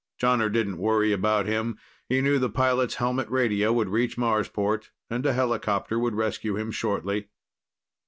Jonner 0.19 0.51
didn't 0.51 0.79
worry 0.79 1.11
about 1.11 1.45
him. 1.45 1.77
He 2.09 2.21
knew 2.21 2.39
the 2.39 2.49
pilot's 2.49 2.95
helmet 2.95 3.29
radio 3.29 3.71
would 3.71 3.89
reach 3.89 4.17
Marsport 4.17 4.89
and 5.11 5.23
a 5.27 5.33
helicopter 5.33 5.99
would 5.99 6.15
rescue 6.15 6.57
him 6.57 6.71
shortly. 6.71 7.27